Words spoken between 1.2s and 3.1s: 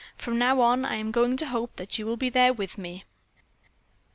to hope that you will be there with me."